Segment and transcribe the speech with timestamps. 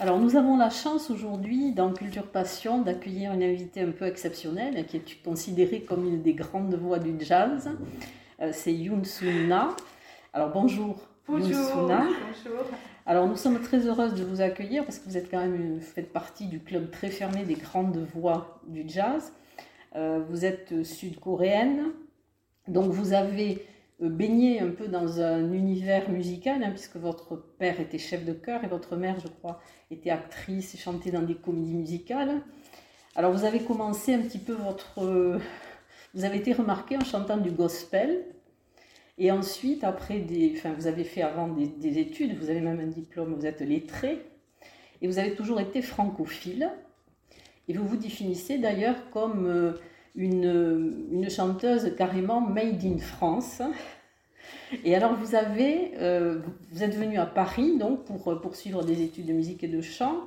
[0.00, 4.84] Alors nous avons la chance aujourd'hui dans Culture Passion d'accueillir une invitée un peu exceptionnelle
[4.86, 7.70] qui est considérée comme une des grandes voix du jazz.
[8.40, 9.68] Euh, c'est Yoon Suna.
[10.32, 10.96] Alors bonjour.
[11.28, 11.88] Bonjour.
[13.06, 15.80] Alors nous sommes très heureuses de vous accueillir parce que vous êtes quand même vous
[15.80, 19.32] faites partie du club très fermé des grandes voix du jazz.
[19.94, 21.92] Euh, vous êtes sud-coréenne,
[22.68, 23.66] donc vous avez
[24.02, 28.32] euh, baigné un peu dans un univers musical, hein, puisque votre père était chef de
[28.32, 29.60] chœur et votre mère, je crois,
[29.90, 32.42] était actrice et chantait dans des comédies musicales.
[33.16, 35.02] Alors vous avez commencé un petit peu votre...
[35.02, 35.38] Euh,
[36.14, 38.24] vous avez été remarqué en chantant du gospel.
[39.18, 40.54] Et ensuite, après des...
[40.56, 44.24] Enfin, vous avez fait avant des, études, vous avez même un diplôme, vous êtes lettré.
[45.02, 46.70] Et vous avez toujours été francophile.
[47.66, 49.74] Et vous vous définissez d'ailleurs comme...
[50.16, 53.62] Euh, une, chanteuse carrément made in France.
[54.84, 59.26] Et alors vous avez, euh, vous êtes venu à Paris donc pour poursuivre des études
[59.26, 60.26] de musique et de chant,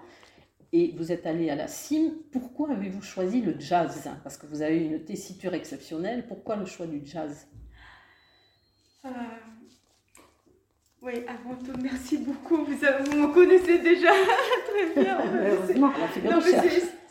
[0.73, 2.11] et vous êtes allé à la CIM.
[2.31, 4.09] Pourquoi avez-vous choisi le jazz?
[4.23, 6.25] Parce que vous avez une tessiture exceptionnelle.
[6.27, 7.47] Pourquoi le choix du jazz?
[9.05, 9.09] Euh,
[11.01, 12.63] Oui, avant tout, merci beaucoup.
[12.63, 14.11] Vous, me connaissez déjà
[14.93, 15.19] très bien.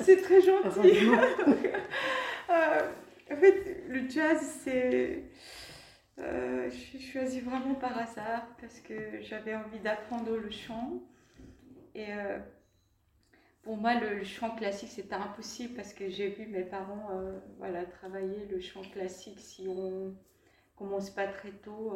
[0.01, 1.11] c'est très gentil.
[2.51, 2.81] Euh,
[3.33, 5.25] en fait, le jazz, c'est.
[6.19, 11.03] Euh, je suis choisie vraiment par hasard parce que j'avais envie d'apprendre le chant.
[11.95, 12.39] Et euh,
[13.63, 17.09] pour moi, le, chant classique, c'était impossible parce que j'ai vu mes parents
[17.59, 19.41] voilà, travailler le chant classique.
[19.41, 20.15] Si on
[20.77, 21.95] commence pas très tôt,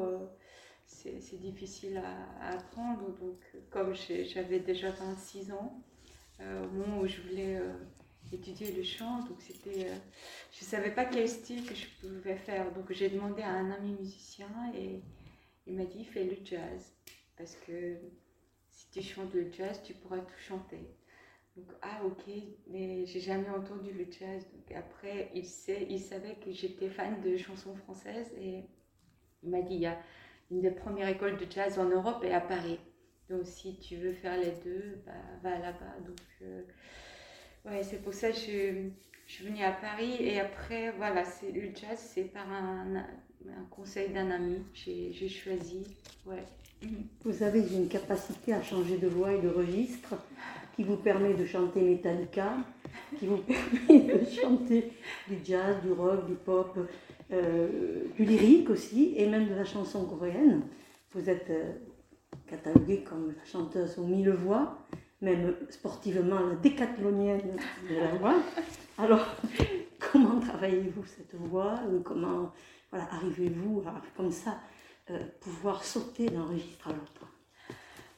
[0.86, 3.14] c'est difficile à, à, apprendre.
[3.18, 3.38] Donc,
[3.70, 5.82] comme j'avais déjà 26 ans,
[6.40, 7.60] au moment où je voulais
[8.32, 9.96] étudier le chant, donc c'était, euh,
[10.52, 13.92] je savais pas quel style que je pouvais faire, donc j'ai demandé à un ami
[13.92, 15.02] musicien et
[15.66, 16.94] il m'a dit fais le jazz
[17.36, 17.96] parce que
[18.70, 20.88] si tu chantes le jazz, tu pourras tout chanter.
[21.56, 22.24] Donc ah ok,
[22.66, 24.44] mais j'ai jamais entendu le jazz.
[24.52, 28.64] Donc après il sait, il savait que j'étais fan de chansons françaises et
[29.42, 29.98] il m'a dit il y a
[30.50, 32.80] une des premières écoles de jazz en Europe et à Paris.
[33.30, 36.00] Donc si tu veux faire les deux, bah, va là-bas.
[36.06, 36.62] Donc euh,
[37.64, 38.90] Ouais, c'est pour ça que je,
[39.26, 41.22] suis venue à Paris et après, voilà,
[41.54, 43.06] le jazz, c'est par un,
[43.70, 45.82] conseil d'un ami, j'ai choisi.
[46.26, 46.44] Ouais.
[47.24, 50.14] Vous avez une capacité à changer de voix et de registre
[50.76, 52.52] qui vous permet de chanter Metallica,
[53.18, 53.38] qui vous
[53.88, 54.92] permet de chanter
[55.28, 56.78] du jazz, du rock, du pop,
[57.32, 60.62] euh, du lyrique aussi, et même de la chanson coréenne.
[61.12, 61.72] Vous êtes euh,
[62.46, 64.86] cataloguée comme chanteuse aux mille voix
[65.24, 67.56] même sportivement la décathlonienne
[67.88, 68.36] de la voix.
[68.98, 69.26] Alors,
[69.98, 72.52] comment travaillez-vous cette voix Comment
[72.90, 74.60] voilà, arrivez-vous à, comme ça,
[75.10, 77.26] euh, pouvoir sauter d'un registre à l'autre?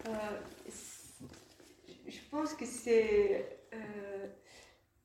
[0.08, 0.12] Euh,
[2.06, 3.60] Je pense que c'est...
[3.72, 4.26] Euh,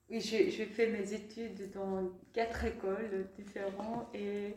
[0.10, 4.56] oui, j'ai fait mes études dans quatre écoles différentes et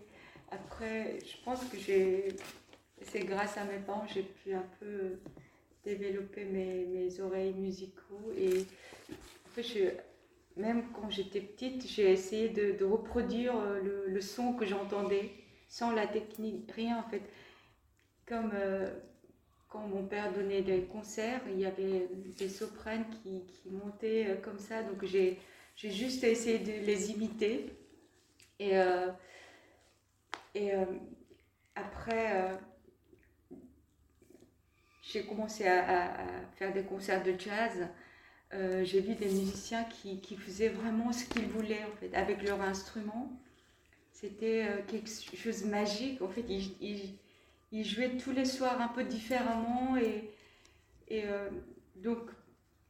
[0.50, 1.77] après, je pense que.
[3.03, 5.21] C'est grâce à mes parents, j'ai pu un peu
[5.93, 8.65] développer mes, mes oreilles musicaux et
[9.62, 9.91] je,
[10.56, 15.31] même quand j'étais petite, j'ai essayé de, reproduire euh, le, le, son que j'entendais
[15.69, 17.22] sans la technique, rien en fait.
[18.27, 18.89] Comme euh,
[19.69, 22.09] quand mon père donnait des concerts, il y avait
[22.39, 25.39] des sopranes qui, qui montaient euh, comme ça, donc j'ai
[25.77, 27.66] juste essayé de les imiter.
[28.60, 28.75] Et,
[30.54, 30.71] et
[31.75, 32.57] après
[35.06, 36.16] j'ai commencé à,
[36.56, 37.89] faire des concerts de jazz,
[38.53, 42.60] euh, j'ai vu des musiciens qui, faisaient vraiment ce qu'ils voulaient en fait, avec leur
[42.62, 43.33] instrument.
[44.12, 46.22] C'était euh, quelque chose de magique.
[46.22, 50.30] En fait, ils, jouaient tous les soirs un peu différemment et
[51.12, 51.48] euh,
[51.97, 52.21] donc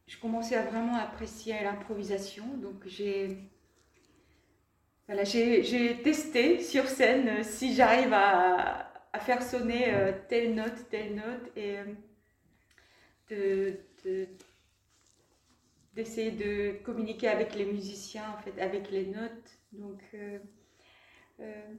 [0.07, 2.45] je commençais à vraiment apprécier l'improvisation.
[2.57, 3.37] Donc j'ai
[5.07, 9.93] voilà, j'ai testé sur scène si j'arrive à, à, faire sonner
[10.29, 11.77] telle note, telle note et
[15.95, 19.59] d'essayer de, communiquer avec les musiciens, en fait, avec les notes.
[19.71, 20.39] Donc, euh,
[21.39, 21.73] euh,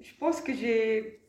[0.00, 1.20] je pense que j'ai.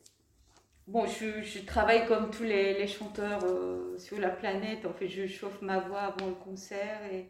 [0.88, 4.86] Bon, je, travaille comme tous les, chanteurs euh, sur la planète.
[4.86, 7.02] En fait, je chauffe ma voix avant le concert.
[7.12, 7.30] Et,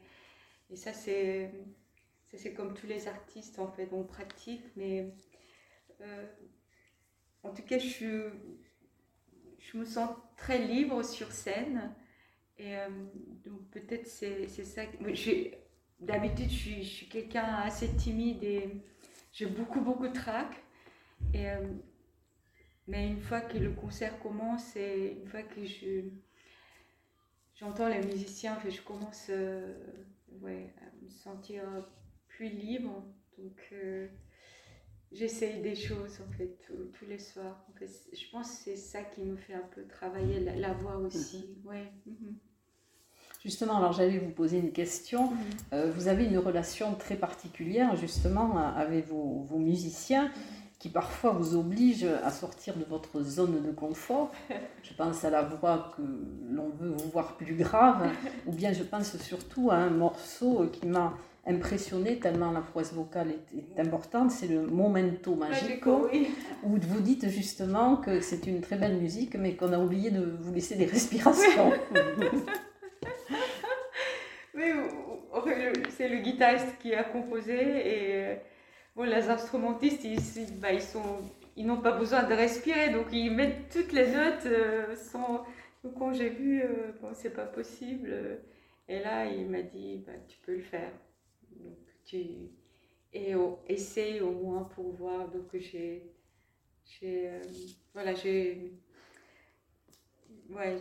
[0.70, 1.52] et ça, c'est.
[2.34, 4.64] C'est comme tous les artistes, en fait, on pratique.
[4.76, 5.08] Mais
[6.02, 6.26] euh,
[7.48, 8.30] en tout cas, je,
[9.60, 11.94] je me sens très libre sur scène.
[12.58, 12.90] Et euh,
[13.46, 14.84] donc, peut-être c'est ça.
[16.00, 18.70] D'habitude, je suis, je suis quelqu'un assez timide et
[19.32, 20.64] j'ai beaucoup, beaucoup de trac.
[21.36, 21.74] Euh,
[22.88, 26.04] mais une fois que le concert commence et une fois que je
[27.56, 29.32] j'entends les musiciens, je commence
[30.42, 31.64] ouais, à me sentir
[32.28, 33.04] plus libre.
[33.72, 34.08] Euh,
[35.12, 37.66] j'essaye des choses, en fait, tous les soirs.
[37.70, 40.98] En fait, je pense que c'est ça qui me fait un peu travailler la, voix
[40.98, 41.58] aussi.
[41.64, 41.68] Mm.
[41.68, 41.92] Ouais.
[42.06, 42.36] Mhm.
[43.44, 45.32] Justement, alors j'allais vous poser une question.
[45.32, 45.38] Mhm.
[45.74, 50.32] Euh, vous avez une relation très particulière, justement, avec vos, vos musiciens.
[50.80, 54.32] Qui parfois vous obligent à sortir de votre zone de confort.
[54.84, 56.04] Je pense à la voix que
[56.52, 58.12] l'on veut vous voir plus grave,
[58.46, 63.32] ou bien je pense surtout à un morceau qui m'a impressionné tellement la prouesse vocale
[63.32, 66.10] est, importante, c'est le Momento Magico,
[66.64, 70.38] où vous dites justement que c'est une très belle musique, mais qu'on a oublié de
[70.40, 71.72] vous laisser des respirations.
[74.56, 74.72] oui,
[75.90, 78.38] c'est le guitariste qui a composé et
[78.96, 80.20] bon, les instrumentistes, ils,
[80.60, 81.22] bah, ils sont,
[81.56, 85.46] ils n'ont pas besoin de respirer, donc ils mettent toutes les notes euh, sans.
[85.98, 88.14] quand j'ai vu, euh, bon, c'est pas possible.
[88.90, 90.92] Et là, il m'a dit, bah, tu peux le faire.
[91.64, 92.18] Donc, tu
[93.14, 93.34] et
[93.68, 95.28] essaye au moins pour voir.
[95.30, 96.04] Donc, j'ai.
[96.86, 97.42] j'ai euh,
[97.94, 98.74] voilà, j'ai.
[100.50, 100.78] Ouais,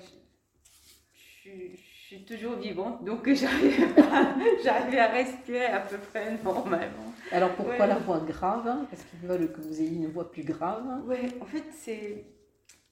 [1.44, 7.12] je suis toujours vivante, donc j'arrive à respirer à peu près normalement.
[7.32, 8.86] Alors pourquoi la voix grave hein?
[8.90, 12.26] Parce qu'ils veulent que vous ayez une voix plus grave Oui, en fait, c'est.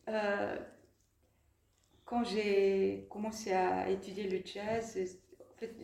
[0.09, 0.57] Euh,
[2.05, 4.99] quand j'ai commencé à étudier le jazz,
[5.41, 5.75] en fait,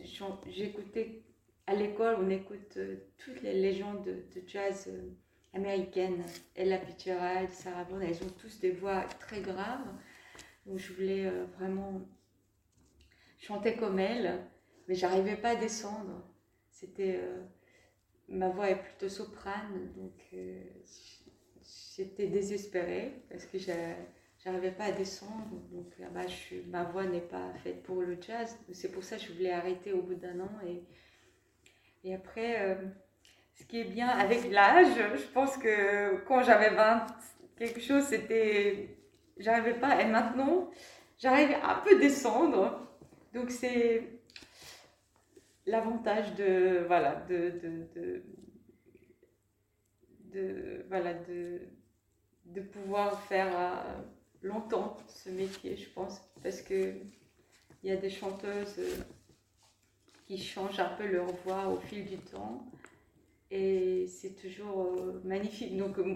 [0.47, 1.23] j'écoutais
[1.71, 5.09] à l'école, on écoute euh, toutes les légendes de, jazz euh,
[5.53, 6.21] américaines.
[6.53, 9.87] Ella Fitzgerald, Sarah Vaughan, elles ont tous des voix très graves.
[10.65, 12.01] Donc je voulais euh, vraiment
[13.39, 14.45] chanter comme elles,
[14.89, 16.21] mais j'arrivais pas à descendre.
[16.71, 17.21] C'était
[18.27, 20.13] ma voix est plutôt soprane, donc
[21.95, 25.61] j'étais désespérée parce que j'arrivais pas à descendre.
[25.71, 25.93] Donc
[26.67, 28.57] ma voix n'est pas faite pour le jazz.
[28.73, 30.83] C'est pour ça que je voulais arrêter au bout d'un an et
[32.03, 32.75] et après, euh,
[33.55, 37.05] ce qui est bien avec l'âge, je pense que quand j'avais 20
[37.57, 38.97] quelque chose, c'était.
[39.37, 40.01] J'arrivais pas.
[40.01, 40.69] Et maintenant,
[41.19, 42.87] j'arrive à un peu descendre.
[43.33, 44.21] Donc c'est
[45.65, 46.83] l'avantage de.
[46.87, 47.53] Voilà, de.
[50.33, 51.59] de, voilà, de,
[52.45, 54.01] de pouvoir faire euh,
[54.41, 56.21] longtemps ce métier, je pense.
[56.41, 56.95] Parce que
[57.83, 58.79] il y a des chanteuses
[60.31, 62.65] qui changent un peu leur voix au fil du temps.
[63.49, 65.75] Et c'est toujours euh, magnifique.
[65.75, 66.15] Donc, euh,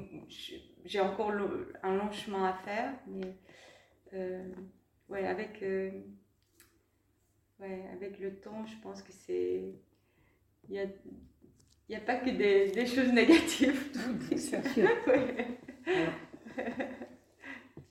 [0.85, 3.35] j'ai encore un long chemin à faire, mais
[4.13, 4.47] euh,
[5.09, 5.61] ouais, avec,
[7.59, 9.73] ouais, avec le temps, je pense que c'est.
[10.69, 10.85] Il n'y a,
[11.89, 13.91] y a pas que des, des choses négatives.
[14.37, 14.89] C'est sûr.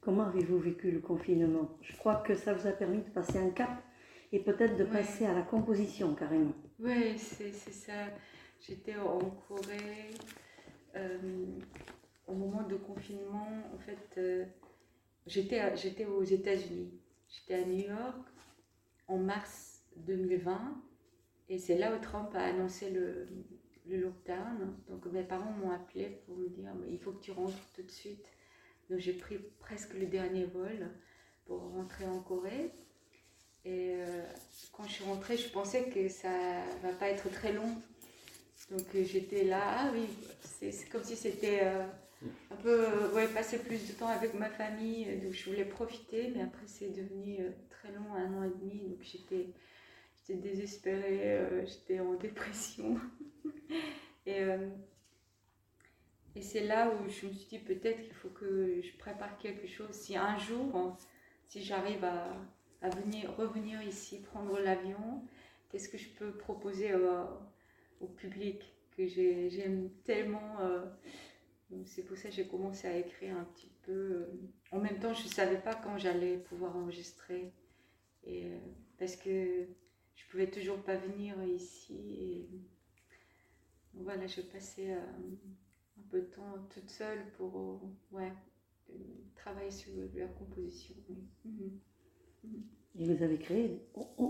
[0.01, 1.79] comment avez-vous vécu le confinement?
[1.83, 3.71] Je crois que ça vous a permis de passer un cap
[4.35, 6.55] et peut-être de passer à la composition carrément.
[6.81, 8.09] Oui, c'est ça.
[8.61, 10.11] J'étais en Corée
[10.97, 11.47] euh,
[12.27, 13.63] au moment de confinement.
[13.73, 14.45] En fait, euh,
[15.25, 17.01] j'étais aux États-Unis.
[17.29, 18.27] J'étais à New York
[19.07, 20.83] en mars 2020
[21.49, 23.29] et c'est là où Trump a annoncé le,
[23.87, 24.77] le lockdown.
[24.89, 27.91] Donc mes parents m'ont appelé pour me dire il faut que tu rentres tout de
[27.91, 28.27] suite.
[28.91, 30.91] Donc j'ai pris presque le dernier vol
[31.47, 32.73] pour rentrer en Corée.
[33.65, 34.23] Et euh,
[34.73, 36.29] quand je suis rentrée, je pensais que ça
[36.83, 37.81] va pas être très long.
[38.71, 40.07] Donc euh, j'étais là, ah oui,
[40.43, 41.85] c'est comme si c'était euh,
[42.51, 45.07] un peu, ouais, passer plus de temps avec ma famille.
[45.23, 47.39] Donc je voulais profiter, mais après c'est devenu
[47.71, 48.81] très long, un an et demi.
[48.89, 49.49] Donc j'étais
[50.29, 52.99] désespérée, j'étais en dépression.
[54.27, 54.43] et
[56.37, 59.69] et c'est là où je me suis dit peut-être qu'il faut que je prépare quelque
[59.69, 59.93] chose.
[59.93, 60.97] Si un jour,
[61.47, 62.37] si j'arrive à
[62.91, 65.23] revenir ici, prendre l'avion,
[65.69, 66.93] qu'est-ce que je peux proposer
[68.01, 70.61] au public que j'aime tellement.
[70.61, 70.87] Euh,
[71.85, 73.93] c'est pour ça que j'ai commencé à écrire un petit peu.
[73.93, 74.27] Euh,
[74.71, 77.53] en même temps, je ne savais pas quand j'allais pouvoir enregistrer.
[78.25, 78.59] Et, euh,
[78.99, 79.67] parce que
[80.15, 81.97] je pouvais toujours pas venir ici.
[82.21, 82.49] Et
[83.95, 88.33] voilà, je passais un peu de temps toute seule pour ouais,
[89.35, 90.95] travailler sur leur composition.
[91.45, 91.81] Mhm.
[92.97, 93.83] Et vous avez créé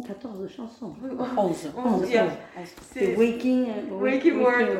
[0.06, 0.94] 14 chansons.
[1.36, 1.72] 11.
[1.76, 2.08] 11,
[2.92, 4.78] C'est Waking, Waking, World.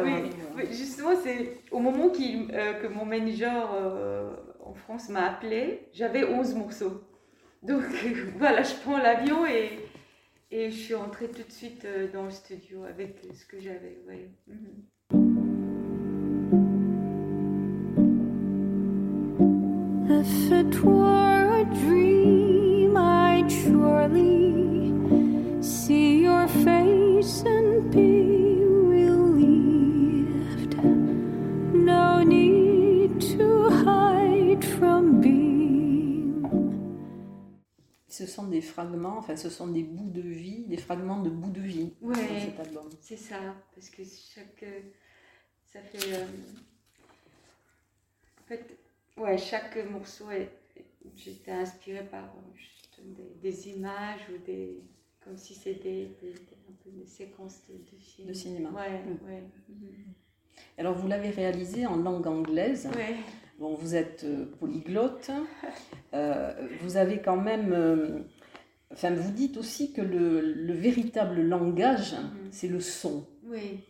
[0.57, 0.64] Oui.
[0.71, 6.55] Justement, c'est au moment euh, que mon manager euh, en France m'a appelé, j'avais 11
[6.55, 7.03] morceaux.
[7.62, 7.83] Donc
[8.38, 9.79] voilà, je prends l'avion et,
[10.50, 13.99] et je suis rentrée tout de suite euh, dans le studio avec ce que j'avais.
[14.09, 14.31] Ouais.
[20.07, 21.34] If it were
[38.75, 42.14] fragments, enfin, ce sont des bouts de vie, des fragments de bouts de vie ouais,
[42.14, 42.88] dans cet album.
[43.00, 43.37] C'est ça,
[43.75, 44.64] parce que chaque.
[45.73, 46.12] Ça fait.
[46.12, 46.26] Euh,
[48.40, 48.78] en fait,
[49.16, 50.50] Ouais, chaque morceau, est,
[51.16, 53.02] j'étais inspirée par euh,
[53.40, 54.83] des, images ou des.
[55.23, 56.35] comme si c'était des,
[56.69, 58.71] un peu des séquences de, de De cinéma.
[58.71, 59.28] Ouais, mm.
[59.28, 59.43] ouais.
[59.69, 60.12] Mm.
[60.78, 62.88] Alors, vous l'avez réalisé en langue anglaise.
[62.97, 63.14] Ouais.
[63.61, 65.31] Bon, vous êtes euh, polyglotte.
[66.12, 68.25] Euh, vous avez quand même.
[68.95, 72.49] Enfin, vous dites aussi que le, le véritable langage, mm.
[72.51, 73.27] c'est le son.
[73.45, 73.81] Oui.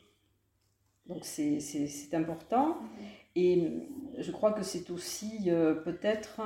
[1.06, 2.78] Donc, c'est, important.
[3.36, 6.40] Et je crois que c'est aussi euh, peut-être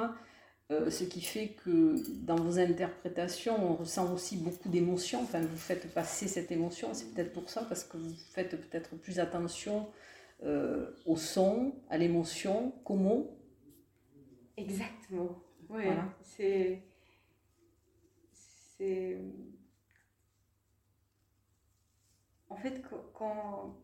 [0.70, 5.22] euh, ce qui fait que dans vos interprétations, on ressent aussi beaucoup d'émotions.
[5.22, 6.92] Enfin, vous faites passer cette émotion.
[6.92, 9.86] C'est peut-être pour ça, parce que vous faites peut-être plus attention
[10.42, 13.38] euh, au son, à l'émotion qu'au mot.
[14.56, 15.38] Exactement.
[15.70, 15.84] Oui,
[16.22, 16.82] c'est.
[18.78, 19.18] C'est.
[22.48, 22.82] En fait,
[23.14, 23.76] quand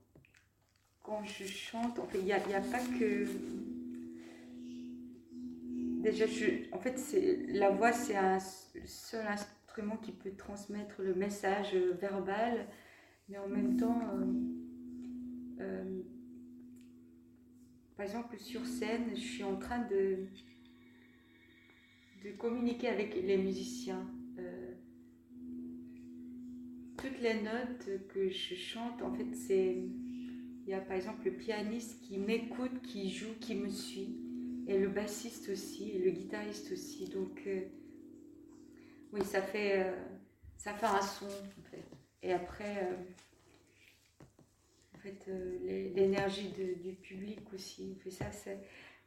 [1.05, 3.27] quand je chante, en fait, il n'y a, a, pas que.
[6.03, 6.99] Déjà, je, en fait,
[7.49, 12.67] la voix, c'est un seul instrument qui peut transmettre le message verbal,
[13.29, 16.03] mais en même temps, euh, euh,
[17.97, 20.27] par exemple, sur scène, je suis en train de,
[22.25, 24.07] de communiquer avec les musiciens.
[27.05, 31.33] Toutes les notes que je chante, en fait, c'est il y a par exemple le
[31.33, 34.17] pianiste qui m'écoute, qui joue, qui me suit,
[34.67, 37.05] et le bassiste aussi, et le guitariste aussi.
[37.05, 37.61] Donc, euh,
[39.13, 39.93] oui, ça fait, euh,
[40.57, 41.85] ça fait un son, en fait.
[42.23, 42.97] Et après, euh,
[44.95, 45.31] en fait,
[45.95, 47.99] l'énergie du public aussi.
[48.09, 48.61] ça, c'est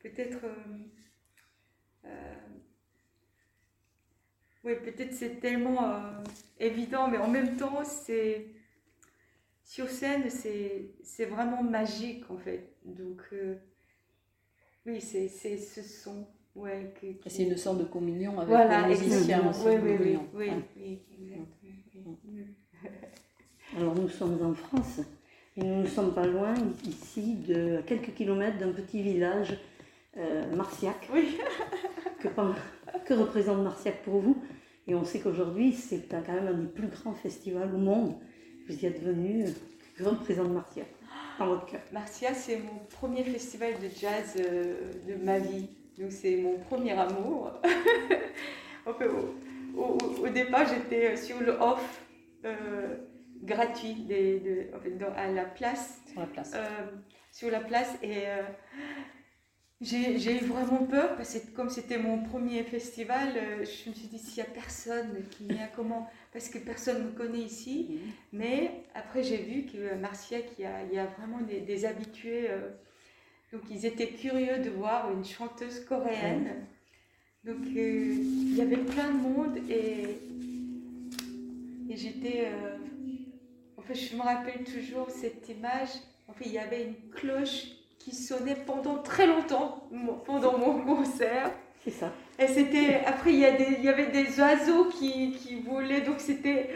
[0.04, 0.46] peut-être.
[4.68, 6.04] Oui, peut-être c'est tellement
[6.60, 8.48] évident, mais en même temps, c'est
[9.64, 12.74] sur scène, c'est vraiment magique en fait.
[12.84, 13.56] Donc, euh,
[14.86, 16.28] oui, c'est ce son.
[16.56, 16.92] Ouais,
[17.28, 19.52] C'est une sorte de communion avec voilà, les musiciens.
[19.64, 21.00] Oui, oui, oui, oui,
[23.78, 25.02] Alors, nous sommes en France
[25.56, 29.56] et nous ne sommes pas loin ici, de quelques kilomètres d'un petit village,
[30.18, 31.10] euh, Marciac.
[31.14, 31.38] Oui.
[32.20, 32.28] que,
[33.06, 34.42] que représente Marciac pour vous?
[34.88, 38.16] Et on sait qu'aujourd'hui, c'est quand même un des plus grands festivals au monde
[38.68, 39.46] vous y êtes venu
[39.98, 40.84] grande présente Marcia
[41.40, 45.70] dans votre cœur Marcia, c'est mon premier festival de jazz euh, de ma vie.
[45.98, 47.54] Donc c'est mon premier amour.
[48.86, 52.04] au, départ, j'étais sur le off
[52.44, 52.98] euh,
[53.44, 56.02] gratuit des, de, en fait, à la place.
[56.12, 56.52] Sur la place.
[56.56, 56.86] Euh,
[57.32, 58.24] sur la place et
[59.80, 64.18] j'ai eu vraiment peur parce que comme c'était mon premier festival, je me suis dit
[64.18, 67.88] s'il n'y a personne qui vient, comment parce que personne ne me connaît ici.
[67.90, 68.12] Mhm.
[68.34, 72.50] Mais après, j'ai vu que Marcia, il y a, il y a vraiment des, habitués.
[72.50, 72.70] Euh,
[73.52, 76.66] donc, ils étaient curieux de voir une chanteuse coréenne.
[77.44, 80.20] Donc, euh, il y avait plein de monde et,
[81.90, 82.50] et j'étais.
[82.50, 82.78] Euh,
[83.78, 85.90] en fait, je me rappelle toujours cette image.
[86.28, 87.77] En fait, il y avait une cloche
[88.08, 89.90] qui sonnait pendant très longtemps,
[90.26, 91.52] pendant mon concert.
[91.84, 92.10] C'est ça.
[92.40, 96.00] Et c'était, après, il y, a des, il y avait des oiseaux qui, qui volaient,
[96.00, 96.70] donc c'était,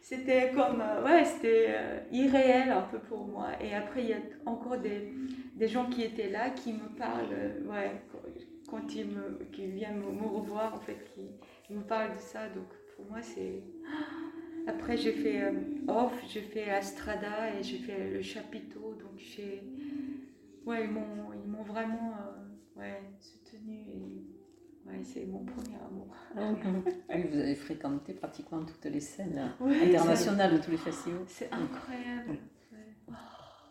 [0.00, 3.48] c'était comme, euh, ouais, c'était euh, irréel un peu pour moi.
[3.62, 5.12] Et après, il y a encore des,
[5.54, 8.00] des gens qui étaient là, qui me parlent, euh, ouais,
[8.70, 12.48] quand ils, me, qui viennent me, revoir, en fait, qui, me parlent de ça.
[12.54, 13.62] Donc pour moi, c'est.
[14.66, 15.42] Après, j'ai fait
[15.88, 18.96] Off, j'ai fait Astrada et j'ai fait le chapiteau.
[18.98, 19.62] Donc j'ai.
[20.70, 22.14] Ouais, ils m'ont, ils m'ont vraiment
[22.76, 23.80] ouais, soutenu.
[23.88, 26.14] Et c'est mon premier amour.
[26.36, 31.24] Ah vous avez fréquenté pratiquement toutes les scènes internationales de tous les festivals.
[31.26, 32.38] C'est incroyable.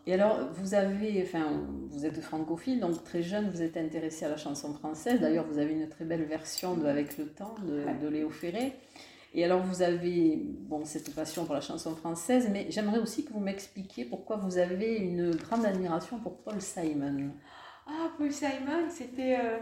[0.06, 4.30] Et alors, vous avez, enfin, vous êtes francophile, donc très jeune, vous êtes intéressé à
[4.30, 5.22] la chanson française.
[5.22, 8.74] D'ailleurs, vous avez une très belle version de Avec le temps de, de Léo Ferré.
[9.34, 13.32] Et alors, vous avez bon, cette passion pour la chanson française, mais j'aimerais aussi que
[13.32, 17.30] vous m'expliquiez pourquoi vous avez une grande admiration pour Paul Simon.
[17.86, 19.38] Ah, Paul Simon, c'était.
[19.40, 19.60] Euh,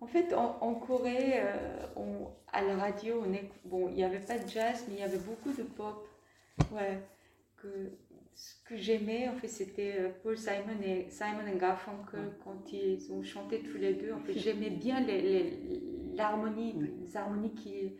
[0.00, 4.20] en fait, en, Corée, euh, on, à la radio, on est, bon, il n'y avait
[4.20, 6.06] pas de jazz, mais il y avait beaucoup de pop.
[6.70, 6.98] Ouais.
[7.56, 7.92] Que,
[8.34, 13.10] ce que j'aimais, en fait, c'était euh, Paul Simon et Simon et Garfunkel quand ils
[13.10, 14.12] ont chanté tous les deux.
[14.12, 15.00] En fait, j'aimais bien
[16.14, 17.94] l'harmonie, les, les, harmonies qui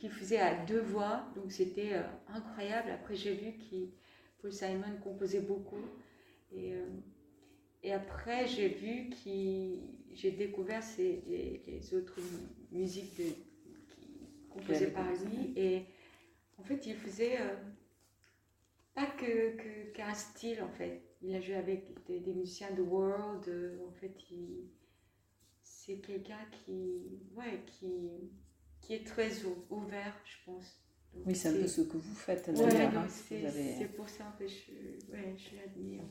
[0.00, 2.90] qui faisait à deux voix, donc c'était euh, incroyable.
[2.90, 3.76] Après, j'ai vu que
[4.40, 5.84] Paul Simon composait beaucoup.
[6.52, 6.86] Et, euh,
[7.82, 9.82] et après, j'ai vu qu'il.
[10.12, 12.18] J'ai découvert ces, les, autres
[12.72, 15.52] musiques de, qui composaient par lui.
[15.54, 15.84] Et
[16.58, 17.54] en fait, il faisait euh,
[18.94, 21.02] pas que, qu'un style, en fait.
[21.22, 23.48] Il a joué avec des, des musiciens de world.
[23.86, 24.14] en fait,
[25.62, 27.20] c'est quelqu'un qui.
[27.36, 28.30] Ouais, qui
[28.80, 29.30] qui est très
[29.70, 30.80] ouvert, je pense.
[31.26, 35.34] oui, c'est un peu ce que vous faites hein, c'est pour ça que je, ouais,
[35.36, 36.04] je l'admire.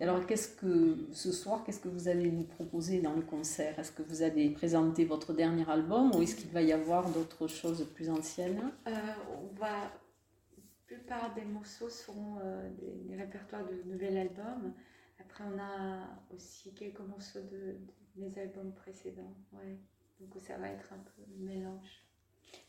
[0.00, 3.78] Alors, qu'est-ce que ce soir, qu'est-ce que vous allez nous proposer dans le concert?
[3.78, 7.46] Est-ce que vous allez présenter votre dernier album ou est-ce qu'il va y avoir d'autres
[7.46, 8.72] choses plus anciennes?
[8.86, 8.90] Euh,
[9.42, 9.90] On va,
[10.56, 12.70] la plupart des morceaux seront euh,
[13.08, 14.72] des, répertoires de nouvel album.
[15.20, 17.76] Après, on a aussi quelques morceaux de,
[18.16, 19.36] de mes albums précédents.
[19.52, 19.78] Ouais.
[20.20, 22.04] Donc, ça va être un peu un mélange.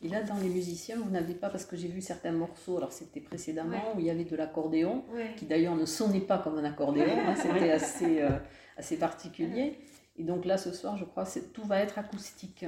[0.02, 2.92] Et là, dans les musiciens, vous n'avez pas, parce que j'ai vu certains morceaux, alors
[2.92, 5.04] c'était précédemment, où il y avait de l'accordéon,
[5.36, 8.38] qui d'ailleurs ne sonnait pas comme un accordéon, hein, c'était assez, euh,
[8.76, 9.78] assez particulier.
[10.16, 12.64] Et donc là, ce soir, je crois, tout va être acoustique.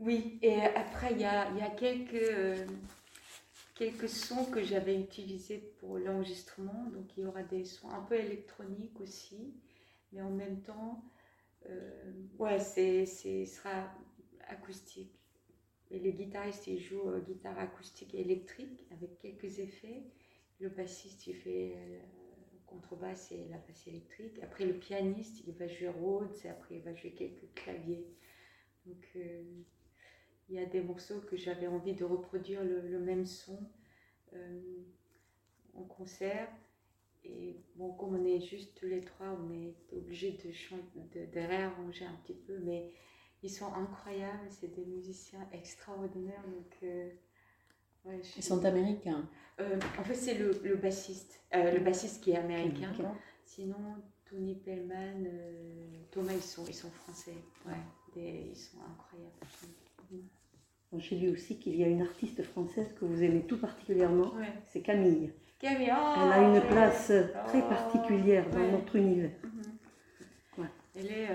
[0.00, 2.66] Oui, et après, il y a, y a quelques, euh,
[3.76, 6.90] quelques sons que j'avais utilisés pour l'enregistrement.
[6.92, 9.54] Donc il y aura des sons un peu électroniques aussi,
[10.12, 11.02] mais en même temps,
[11.70, 13.94] euh, ouais, c'est, ce sera
[14.48, 15.21] acoustique.
[15.92, 20.02] Le guitariste, il joue euh, guitare acoustique et électrique avec quelques effets.
[20.58, 21.98] Le bassiste, il fait euh,
[22.66, 24.38] contrebasse et la basse électrique.
[24.42, 28.06] Après, le pianiste, il va jouer Rhodes et après, il va jouer quelques claviers.
[28.86, 29.42] Donc, euh,
[30.48, 33.58] il y a des morceaux que j'avais envie de reproduire le, même son
[35.74, 36.48] en concert.
[37.24, 40.48] Et bon, comme on est juste tous les trois, on est obligé de,
[41.14, 42.58] de, de réarranger un petit peu.
[42.58, 42.92] Mais
[43.42, 46.42] ils sont incroyables, c'est des musiciens extraordinaires.
[46.46, 47.10] Donc, euh,
[48.36, 49.28] Ils sont américains
[49.60, 52.92] euh, En fait, c'est le, le, bassiste, euh, le bassiste qui est américain.
[53.44, 53.96] Sinon,
[54.30, 55.24] Tony Pellman,
[56.10, 57.34] Thomas, ils sont, ils sont français.
[57.66, 57.72] Ouais,
[58.16, 59.34] ils sont incroyables.
[60.98, 64.32] J'ai lu aussi qu'il y a une artiste française que vous aimez tout particulièrement,
[64.66, 65.32] c'est Camille.
[65.58, 67.12] Camille, oh, Elle a une place
[67.46, 69.30] très particulière dans notre univers.
[69.42, 70.68] Mhm.
[70.94, 71.28] Elle est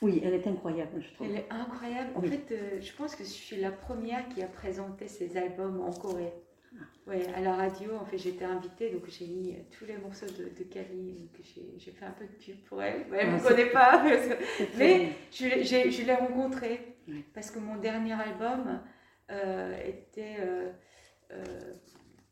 [0.00, 1.26] oui, elle est incroyable, je trouve.
[1.26, 2.10] Elle est incroyable.
[2.14, 5.80] En fait, euh, je pense que je suis la première qui a présenté ses albums
[5.80, 6.32] en Corée.
[6.72, 6.84] Ah.
[7.08, 10.26] Oui, à la radio, en fait, j'étais invitée, donc j'ai mis euh, tous les morceaux
[10.26, 11.28] de, de Kali,
[11.78, 13.06] j'ai fait un peu de pub pour elle.
[13.12, 14.04] elle ne me connaît pas,
[14.78, 16.96] mais je, je l'ai rencontrée
[17.34, 18.80] parce que mon dernier album
[19.30, 20.36] euh, était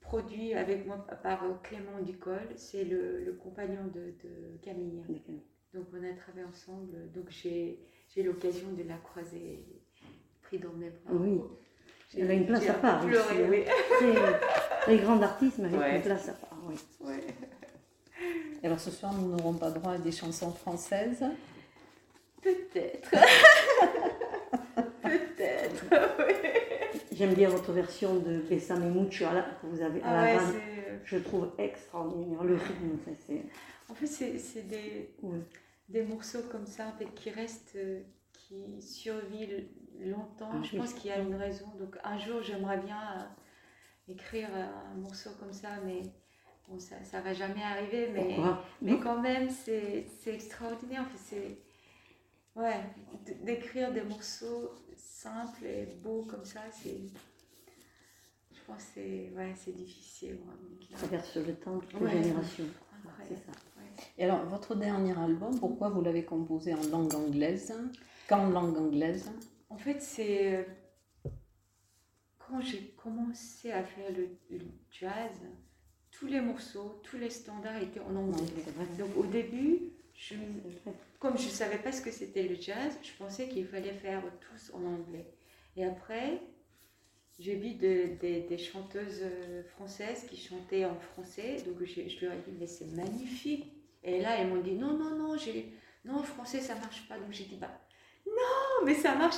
[0.01, 5.03] produit avec moi par Clément Ducol, c'est le, le, compagnon de, de Camille.
[5.77, 7.13] Donc on a travaillé ensemble.
[7.15, 7.79] Donc j'ai
[8.23, 9.63] l'occasion de la croiser,
[10.41, 11.13] pris dans mes bras.
[11.13, 11.43] Oui.
[12.17, 13.05] Elle a une place à part.
[13.05, 13.65] Pleuré, oui.
[14.81, 16.59] Très, grande artiste, mais une place à part.
[16.65, 16.77] Oui.
[18.63, 21.23] alors ce soir, nous n'aurons pas droit à des chansons françaises
[22.41, 23.11] Peut-être.
[25.03, 25.85] Peut-être,
[27.13, 29.27] J'aime bien votre version de Bessame Mucho
[29.61, 30.43] que vous avez à ah la ouais,
[31.05, 32.43] Je trouve extraordinaire.
[32.45, 33.43] Le rythme, c'est.
[33.89, 35.11] En fait, c'est des
[35.89, 39.67] des morceaux comme ça qui restent, euh, qui survivent
[40.01, 40.51] longtemps.
[40.53, 41.67] Ah je pense qu'il y a une raison.
[41.79, 46.03] Donc un jour, j'aimerais bien euh, écrire un morceau comme ça, mais
[46.69, 48.11] bon, ça ne va jamais arriver.
[48.13, 48.37] Mais,
[48.83, 51.03] mais quand même, c'est extraordinaire.
[51.03, 51.59] En fait, c'est
[52.61, 52.81] ouais,
[53.43, 57.01] d'écrire des morceaux simples et beaux comme ça, c'est
[58.53, 60.39] je pense que c'est ouais, difficile.
[60.91, 62.65] Ça traverse le temps, toutes les générations.
[63.29, 63.53] C'est ça.
[64.19, 67.75] Et alors, votre dernier album, pourquoi vous l'avez composé en langue anglaise?
[68.29, 69.31] Qu'en langue anglaise?
[69.69, 70.63] En fait, c'est euh,
[72.39, 75.41] quand j'ai commencé à faire le, jazz,
[76.11, 78.65] tous les morceaux, tous les standards étaient en anglais.
[78.99, 79.81] Donc au début,
[80.15, 80.35] je,
[81.19, 84.23] comme je ne savais pas ce que c'était le jazz, je pensais qu'il fallait faire
[84.41, 85.27] tous en anglais.
[85.77, 86.41] Et après,
[87.39, 92.39] j'ai vu des chanteuses euh, françaises qui chantaient en français, donc je, je leur ai
[92.39, 93.76] dit, mais c'est magnifique,
[94.07, 97.19] Et là, ils m'ont dit non, non, non, j'ai, non, français, ça marche pas.
[97.19, 97.81] Donc j'ai dit bah,
[98.27, 99.37] non, mais ça marche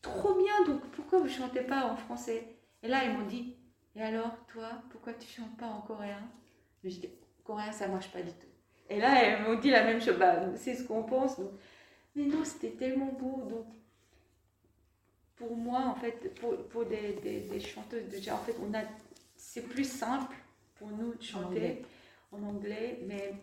[0.00, 0.64] trop bien.
[0.66, 2.56] Donc pourquoi vous chantez pas en français?
[2.82, 3.56] Et là, ils m'ont dit
[3.96, 6.28] et alors, toi, pourquoi tu chantes pas en coréen?
[6.82, 7.08] J'ai dit
[7.44, 8.46] coréen, ça marche pas du tout.
[8.90, 10.18] Et là, elles m'ont dit la même chose.
[10.18, 11.38] Bah, c'est ce qu'on pense.
[11.38, 11.52] Donc,
[12.14, 13.42] mais non, c'était tellement beau.
[13.48, 13.66] Donc,
[15.36, 18.82] pour moi, en fait, pour, pour des, des, des, chanteuses déjà, en fait, on a,
[19.36, 20.34] c'est plus simple
[20.74, 21.82] pour nous de chanter
[22.32, 23.34] en anglais, mais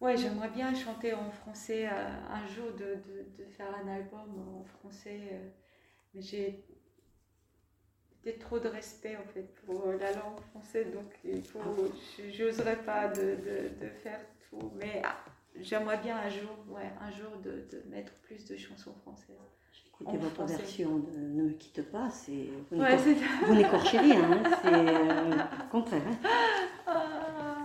[0.00, 4.60] ouais, j'aimerais bien chanter en français euh, un jour, de, de, de, faire un album
[4.60, 5.48] en français, euh,
[6.14, 6.64] mais j'ai
[8.22, 11.60] peut-être trop de respect en fait pour la langue française, donc il faut,
[12.30, 13.36] j'oserais pas de,
[13.80, 15.16] de, faire tout, mais ah,
[15.60, 19.36] j'aimerais bien un jour, ouais, un jour de, mettre plus de chansons françaises.
[20.00, 22.50] Écoutez, votre version de Ne me quitte pas, c'est.
[22.70, 26.02] Vous n'écorchez rien, hein, c'est euh, contraire.
[26.06, 26.28] Hein.
[26.86, 27.57] Ah.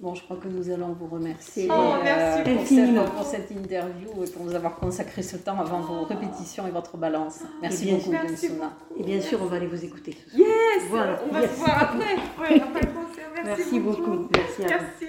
[0.00, 3.50] Bon, je crois que nous allons vous remercier oh, merci euh, pour, cette, pour, cette,
[3.50, 7.40] interview et pour nous avoir consacré ce temps avant vos répétitions et votre balance.
[7.60, 8.50] Merci bien, beaucoup, merci
[8.96, 10.16] Et bien sûr, on va aller vous écouter.
[10.36, 10.46] Yes
[10.88, 11.18] voilà.
[11.28, 12.14] On va se voir après.
[12.14, 13.28] Ouais, après le concert.
[13.34, 14.02] Merci, merci beaucoup.
[14.02, 14.28] beaucoup.
[14.34, 15.08] Merci à merci.